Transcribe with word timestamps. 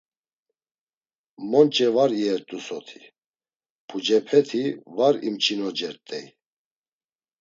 Monç̌e 1.49 1.87
var 1.95 2.11
iyert̆u 2.19 2.57
soti, 2.67 3.01
pucepeti 3.87 4.63
var 4.97 5.15
imçinocert̆ey. 5.27 6.25